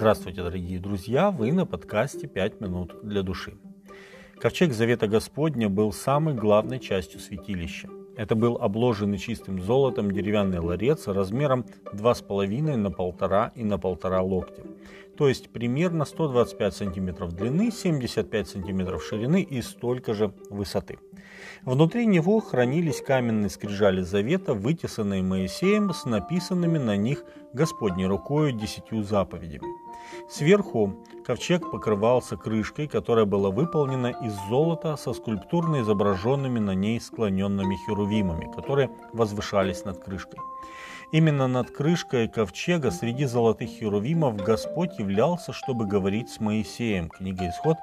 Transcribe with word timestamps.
Здравствуйте, 0.00 0.42
дорогие 0.42 0.80
друзья! 0.80 1.30
Вы 1.30 1.52
на 1.52 1.66
подкасте 1.66 2.26
«Пять 2.26 2.58
минут 2.58 2.94
для 3.02 3.22
души». 3.22 3.58
Ковчег 4.40 4.72
Завета 4.72 5.06
Господня 5.06 5.68
был 5.68 5.92
самой 5.92 6.32
главной 6.32 6.80
частью 6.80 7.20
святилища. 7.20 7.90
Это 8.16 8.34
был 8.34 8.56
обложенный 8.56 9.18
чистым 9.18 9.60
золотом 9.60 10.10
деревянный 10.10 10.58
ларец 10.58 11.06
размером 11.06 11.66
2,5 11.92 12.76
на 12.76 12.86
1,5 12.86 13.50
и 13.56 13.62
на 13.62 13.74
1,5 13.74 14.20
локтя. 14.22 14.62
То 15.18 15.28
есть 15.28 15.50
примерно 15.50 16.06
125 16.06 16.74
сантиметров 16.74 17.34
длины, 17.34 17.70
75 17.70 18.48
сантиметров 18.48 19.04
ширины 19.04 19.42
и 19.42 19.60
столько 19.60 20.14
же 20.14 20.32
высоты. 20.48 20.98
Внутри 21.62 22.06
него 22.06 22.40
хранились 22.40 23.00
каменные 23.00 23.50
скрижали 23.50 24.02
завета, 24.02 24.54
вытесанные 24.54 25.22
Моисеем 25.22 25.92
с 25.92 26.04
написанными 26.04 26.78
на 26.78 26.96
них 26.96 27.24
Господней 27.52 28.06
рукою 28.06 28.52
десятью 28.52 29.02
заповедями. 29.02 29.66
Сверху 30.28 30.94
ковчег 31.24 31.70
покрывался 31.70 32.36
крышкой, 32.36 32.88
которая 32.88 33.24
была 33.24 33.50
выполнена 33.50 34.08
из 34.08 34.34
золота 34.48 34.96
со 34.96 35.12
скульптурно 35.12 35.82
изображенными 35.82 36.58
на 36.58 36.74
ней 36.74 37.00
склоненными 37.00 37.76
херувимами, 37.86 38.50
которые 38.52 38.90
возвышались 39.12 39.84
над 39.84 40.02
крышкой. 40.02 40.40
Именно 41.12 41.48
над 41.48 41.70
крышкой 41.72 42.28
ковчега 42.28 42.92
среди 42.92 43.24
золотых 43.24 43.68
херувимов 43.68 44.36
Господь 44.36 44.96
являлся, 44.98 45.52
чтобы 45.52 45.84
говорить 45.86 46.30
с 46.30 46.38
Моисеем. 46.38 47.08
Книга 47.08 47.48
Исход, 47.48 47.76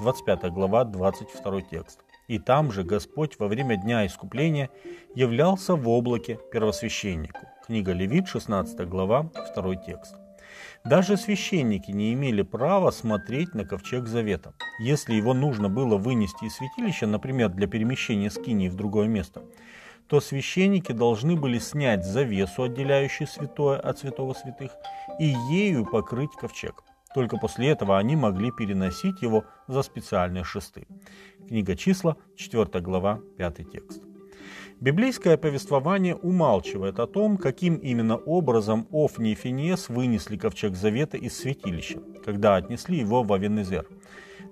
25 0.00 0.52
глава, 0.52 0.84
22 0.84 1.62
текст. 1.62 2.00
И 2.28 2.38
там 2.38 2.72
же 2.72 2.84
Господь 2.84 3.38
во 3.38 3.48
время 3.48 3.76
Дня 3.76 4.06
Искупления 4.06 4.70
являлся 5.14 5.74
в 5.74 5.88
облаке 5.88 6.38
первосвященнику. 6.52 7.40
Книга 7.66 7.92
Левит, 7.92 8.28
16 8.28 8.88
глава, 8.88 9.30
2 9.54 9.76
текст. 9.76 10.16
Даже 10.84 11.16
священники 11.16 11.90
не 11.90 12.12
имели 12.12 12.42
права 12.42 12.90
смотреть 12.90 13.54
на 13.54 13.64
ковчег 13.64 14.06
завета. 14.06 14.54
Если 14.80 15.14
его 15.14 15.32
нужно 15.32 15.68
было 15.68 15.96
вынести 15.96 16.44
из 16.44 16.56
святилища, 16.56 17.06
например, 17.06 17.50
для 17.50 17.66
перемещения 17.66 18.30
скинии 18.30 18.68
в 18.68 18.74
другое 18.74 19.08
место, 19.08 19.42
то 20.08 20.20
священники 20.20 20.92
должны 20.92 21.36
были 21.36 21.58
снять 21.58 22.04
завесу, 22.04 22.64
отделяющую 22.64 23.26
святое 23.26 23.78
от 23.78 23.98
святого 23.98 24.34
святых, 24.34 24.72
и 25.18 25.34
ею 25.50 25.86
покрыть 25.86 26.32
ковчег. 26.32 26.82
Только 27.14 27.36
после 27.36 27.68
этого 27.68 27.98
они 27.98 28.16
могли 28.16 28.50
переносить 28.50 29.22
его 29.22 29.44
за 29.68 29.82
специальные 29.82 30.44
шесты. 30.44 30.86
Книга 31.46 31.76
числа, 31.76 32.16
4 32.36 32.80
глава, 32.80 33.20
5 33.38 33.70
текст. 33.70 34.02
Библейское 34.80 35.36
повествование 35.36 36.16
умалчивает 36.16 36.98
о 36.98 37.06
том, 37.06 37.36
каким 37.36 37.76
именно 37.76 38.16
образом 38.16 38.88
Офни 38.90 39.30
и 39.30 39.34
Финес 39.36 39.88
вынесли 39.88 40.36
ковчег 40.36 40.74
завета 40.74 41.16
из 41.16 41.36
святилища, 41.38 42.00
когда 42.24 42.56
отнесли 42.56 42.98
его 42.98 43.22
в 43.22 43.32
Авенезер. 43.32 43.86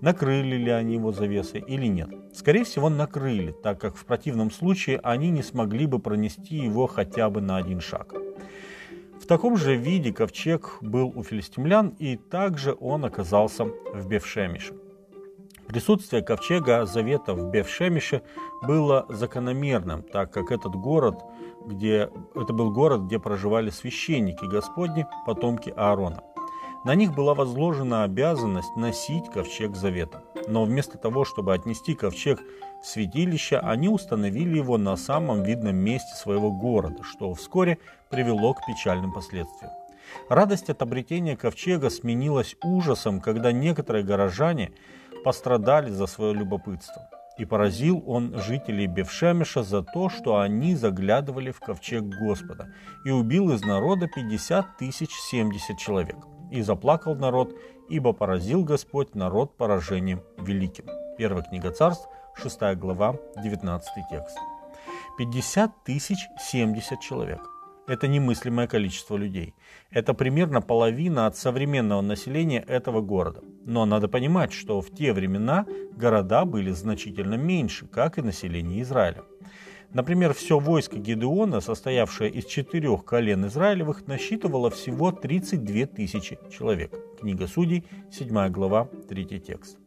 Накрыли 0.00 0.56
ли 0.56 0.70
они 0.70 0.94
его 0.94 1.10
завесой 1.10 1.64
или 1.66 1.86
нет? 1.86 2.10
Скорее 2.32 2.64
всего, 2.64 2.88
накрыли, 2.88 3.52
так 3.62 3.80
как 3.80 3.96
в 3.96 4.04
противном 4.04 4.50
случае 4.50 5.00
они 5.02 5.30
не 5.30 5.42
смогли 5.42 5.86
бы 5.86 5.98
пронести 5.98 6.56
его 6.56 6.86
хотя 6.86 7.28
бы 7.28 7.40
на 7.40 7.56
один 7.56 7.80
шаг. 7.80 8.14
Таком 9.30 9.56
же 9.56 9.76
виде 9.76 10.12
ковчег 10.12 10.78
был 10.80 11.12
у 11.14 11.22
филистимлян, 11.22 11.94
и 12.00 12.16
также 12.16 12.76
он 12.80 13.04
оказался 13.04 13.64
в 13.64 14.08
Бевшемише. 14.08 14.74
Присутствие 15.68 16.20
ковчега 16.20 16.84
Завета 16.84 17.34
в 17.34 17.48
Бевшемише 17.48 18.22
было 18.62 19.06
закономерным, 19.08 20.02
так 20.02 20.32
как 20.32 20.50
этот 20.50 20.74
город, 20.74 21.22
где, 21.64 22.10
это 22.34 22.52
был 22.52 22.72
город, 22.72 23.02
где 23.02 23.20
проживали 23.20 23.70
священники 23.70 24.44
Господни, 24.46 25.06
потомки 25.24 25.72
Аарона. 25.76 26.24
На 26.82 26.94
них 26.94 27.14
была 27.14 27.34
возложена 27.34 28.04
обязанность 28.04 28.74
носить 28.74 29.30
ковчег 29.30 29.76
Завета. 29.76 30.22
Но 30.48 30.64
вместо 30.64 30.96
того, 30.96 31.26
чтобы 31.26 31.52
отнести 31.52 31.94
ковчег 31.94 32.40
в 32.82 32.86
святилище, 32.86 33.58
они 33.58 33.88
установили 33.88 34.56
его 34.56 34.78
на 34.78 34.96
самом 34.96 35.42
видном 35.42 35.76
месте 35.76 36.14
своего 36.14 36.50
города, 36.50 37.02
что 37.02 37.34
вскоре 37.34 37.78
привело 38.08 38.54
к 38.54 38.64
печальным 38.66 39.12
последствиям. 39.12 39.72
Радость 40.30 40.70
от 40.70 40.80
обретения 40.80 41.36
ковчега 41.36 41.90
сменилась 41.90 42.56
ужасом, 42.62 43.20
когда 43.20 43.52
некоторые 43.52 44.02
горожане 44.02 44.72
пострадали 45.22 45.90
за 45.90 46.06
свое 46.06 46.32
любопытство. 46.32 47.10
И 47.36 47.44
поразил 47.44 48.02
он 48.06 48.38
жителей 48.38 48.86
Бевшемеша 48.86 49.62
за 49.62 49.82
то, 49.82 50.08
что 50.08 50.40
они 50.40 50.74
заглядывали 50.74 51.50
в 51.50 51.60
ковчег 51.60 52.02
Господа, 52.04 52.72
и 53.04 53.10
убил 53.10 53.52
из 53.52 53.62
народа 53.62 54.08
50 54.08 54.78
тысяч 54.78 55.10
70 55.10 55.78
человек. 55.78 56.16
И 56.50 56.62
заплакал 56.62 57.14
народ, 57.14 57.54
ибо 57.88 58.12
поразил 58.12 58.64
Господь 58.64 59.14
народ 59.14 59.56
поражением 59.56 60.22
великим. 60.38 60.86
Первая 61.16 61.42
книга 61.42 61.70
царств, 61.70 62.08
6 62.36 62.60
глава, 62.76 63.16
19 63.42 63.88
текст. 64.10 64.36
50 65.18 65.84
тысяч 65.84 66.18
70 66.38 67.00
человек– 67.00 67.40
это 67.90 68.06
немыслимое 68.06 68.68
количество 68.68 69.16
людей. 69.16 69.54
Это 69.90 70.14
примерно 70.14 70.62
половина 70.62 71.26
от 71.26 71.36
современного 71.36 72.00
населения 72.00 72.60
этого 72.60 73.00
города. 73.00 73.42
Но 73.64 73.84
надо 73.84 74.06
понимать, 74.08 74.52
что 74.52 74.80
в 74.80 74.90
те 74.94 75.12
времена 75.12 75.66
города 75.96 76.44
были 76.44 76.70
значительно 76.70 77.34
меньше, 77.34 77.86
как 77.86 78.18
и 78.18 78.22
население 78.22 78.82
Израиля. 78.82 79.22
Например, 79.92 80.32
все 80.34 80.58
войско 80.58 80.98
Гедеона, 80.98 81.60
состоявшее 81.60 82.30
из 82.30 82.44
четырех 82.44 83.04
колен 83.04 83.46
Израилевых, 83.46 84.06
насчитывало 84.06 84.70
всего 84.70 85.10
32 85.10 85.86
тысячи 85.86 86.38
человек. 86.50 86.94
Книга 87.20 87.48
Судей, 87.48 87.84
7 88.12 88.48
глава, 88.50 88.88
3 89.08 89.40
текст. 89.40 89.78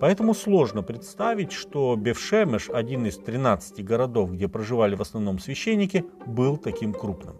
Поэтому 0.00 0.34
сложно 0.34 0.82
представить, 0.82 1.52
что 1.52 1.94
Бевшемеш, 1.94 2.70
один 2.70 3.06
из 3.06 3.18
13 3.18 3.84
городов, 3.84 4.32
где 4.32 4.48
проживали 4.48 4.94
в 4.94 5.02
основном 5.02 5.38
священники, 5.38 6.04
был 6.26 6.56
таким 6.56 6.94
крупным. 6.94 7.38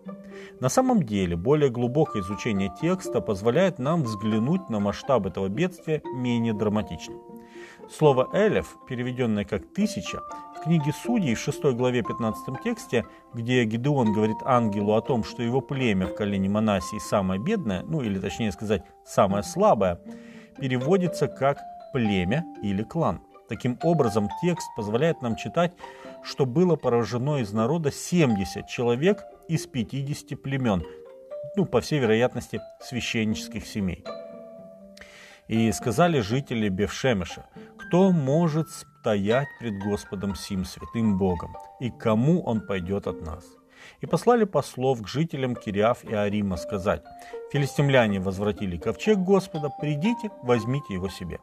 На 0.60 0.69
самом 0.69 1.03
деле, 1.03 1.37
более 1.37 1.70
глубокое 1.70 2.22
изучение 2.22 2.72
текста 2.81 3.20
позволяет 3.20 3.78
нам 3.78 4.03
взглянуть 4.03 4.69
на 4.69 4.78
масштаб 4.78 5.26
этого 5.26 5.48
бедствия 5.48 6.03
менее 6.14 6.53
драматично. 6.53 7.14
Слово 7.91 8.28
«элев», 8.32 8.76
переведенное 8.88 9.44
как 9.44 9.66
«тысяча», 9.75 10.20
книге 10.64 10.92
Судей 10.92 11.34
в 11.34 11.41
6 11.41 11.62
главе 11.75 12.02
15 12.02 12.62
тексте, 12.62 13.04
где 13.34 13.64
Гедеон 13.64 14.14
говорит 14.14 14.38
ангелу 14.47 14.94
о 14.94 15.02
том, 15.02 15.22
что 15.22 15.42
его 15.42 15.60
племя 15.60 16.06
в 16.06 16.14
колене 16.14 16.48
Манасии 16.48 16.98
самое 16.98 17.38
бедное, 17.38 17.82
ну 17.82 18.00
или 18.00 18.19
точнее 18.19 18.50
сказать, 18.50 18.82
самое 19.04 19.42
слабое, 19.42 20.00
переводится 20.58 21.28
как 21.28 21.58
племя 21.92 22.44
или 22.62 22.82
клан. 22.82 23.20
Таким 23.48 23.78
образом, 23.82 24.30
текст 24.41 24.66
позволяет 24.75 25.20
нам 25.20 25.36
читать, 25.36 25.72
что 26.22 26.47
было 26.47 26.76
поражено 26.76 27.36
из 27.36 27.52
народа 27.52 27.92
70 27.92 28.66
человек 28.66 29.22
из 29.48 29.66
50 29.66 30.42
племен, 30.42 30.82
ну, 31.56 31.66
по 31.66 31.82
всей 31.82 31.98
вероятности, 31.98 32.62
священнических 32.81 33.66
семей. 33.66 34.02
И 35.46 35.70
сказали 35.72 36.20
жители 36.20 36.70
Бевшемеша, 36.70 37.44
кто 37.94 38.10
может 38.10 38.71
стоять 38.71 39.47
пред 39.60 39.78
Господом 39.78 40.34
сим 40.34 40.65
святым 40.65 41.16
Богом, 41.16 41.56
и 41.78 41.91
кому 41.91 42.43
он 42.43 42.60
пойдет 42.60 43.06
от 43.06 43.25
нас? 43.25 43.44
И 44.00 44.06
послали 44.06 44.43
послов 44.43 45.00
к 45.00 45.06
жителям 45.06 45.55
Кириаф 45.55 46.03
и 46.03 46.12
Арима 46.12 46.56
сказать, 46.56 47.05
филистимляне 47.53 48.19
возвратили 48.19 48.78
ковчег 48.78 49.19
Господа, 49.19 49.71
придите, 49.81 50.32
возьмите 50.43 50.94
его 50.94 51.09
себе. 51.09 51.38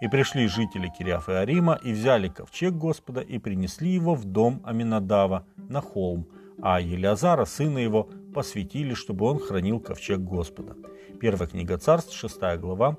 И 0.00 0.08
пришли 0.08 0.46
жители 0.46 0.90
Кириаф 0.98 1.28
и 1.28 1.32
Арима, 1.32 1.78
и 1.84 1.92
взяли 1.92 2.28
ковчег 2.28 2.72
Господа, 2.72 3.20
и 3.20 3.38
принесли 3.38 3.90
его 3.90 4.14
в 4.14 4.24
дом 4.24 4.62
Аминадава 4.64 5.44
на 5.56 5.82
холм, 5.82 6.26
а 6.62 6.80
Елиазара, 6.80 7.44
сына 7.44 7.76
его, 7.76 8.08
посвятили, 8.34 8.94
чтобы 8.94 9.26
он 9.26 9.38
хранил 9.38 9.78
ковчег 9.78 10.20
Господа. 10.20 10.74
Первая 11.20 11.46
книга 11.46 11.76
царств, 11.76 12.16
6 12.16 12.40
глава, 12.56 12.96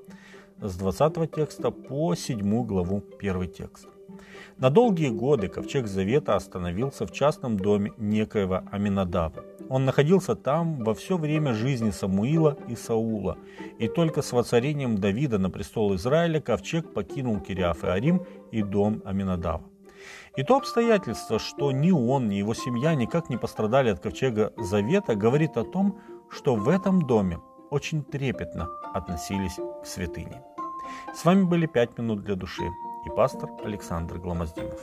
с 0.61 0.75
20 0.75 1.31
текста 1.31 1.71
по 1.71 2.15
7 2.15 2.65
главу, 2.65 3.03
1 3.19 3.49
текст. 3.49 3.87
На 4.57 4.69
долгие 4.69 5.09
годы 5.09 5.47
ковчег 5.47 5.87
Завета 5.87 6.35
остановился 6.35 7.05
в 7.07 7.11
частном 7.11 7.57
доме 7.57 7.91
некоего 7.97 8.61
Аминадава. 8.71 9.43
Он 9.69 9.85
находился 9.85 10.35
там 10.35 10.83
во 10.83 10.93
все 10.93 11.17
время 11.17 11.53
жизни 11.53 11.89
Самуила 11.89 12.57
и 12.67 12.75
Саула, 12.75 13.37
и 13.79 13.87
только 13.87 14.21
с 14.21 14.31
воцарением 14.31 14.97
Давида 14.97 15.39
на 15.39 15.49
престол 15.49 15.95
Израиля 15.95 16.39
ковчег 16.39 16.93
покинул 16.93 17.39
Кириаф 17.39 17.83
и 17.83 17.87
Арим 17.87 18.25
и 18.51 18.61
дом 18.61 19.01
Аминадава. 19.05 19.63
И 20.35 20.43
то 20.43 20.57
обстоятельство, 20.57 21.39
что 21.39 21.71
ни 21.71 21.91
он, 21.91 22.27
ни 22.27 22.35
его 22.35 22.53
семья 22.53 22.95
никак 22.95 23.29
не 23.29 23.37
пострадали 23.37 23.89
от 23.89 23.99
ковчега 23.99 24.53
Завета, 24.57 25.15
говорит 25.15 25.57
о 25.57 25.63
том, 25.63 25.99
что 26.29 26.55
в 26.55 26.69
этом 26.69 27.01
доме 27.01 27.39
очень 27.73 28.03
трепетно 28.03 28.69
относились 28.93 29.59
к 29.81 29.85
святыне. 29.87 30.43
С 31.15 31.25
вами 31.25 31.43
были 31.43 31.65
«Пять 31.65 31.97
минут 31.97 32.23
для 32.23 32.35
души» 32.35 32.69
и 33.05 33.09
пастор 33.09 33.49
Александр 33.65 34.19
Гломоздинов. 34.19 34.79